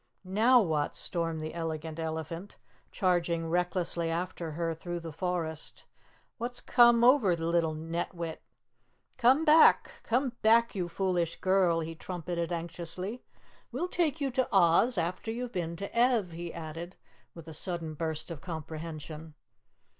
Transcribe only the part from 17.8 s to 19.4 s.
burst of comprehension.